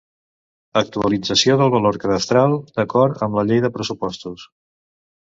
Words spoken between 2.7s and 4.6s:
d'acord amb la Llei de pressupostos.